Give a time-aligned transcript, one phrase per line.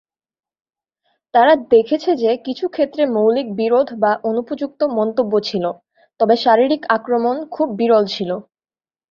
[1.33, 5.65] তারা দেখেছে যে কিছু ক্ষেত্রে মৌখিক বিরোধ বা অনুপযুক্ত মন্তব্য ছিল,
[6.19, 8.31] তবে শারীরিক আক্রমণ খুব বিরল ছিল।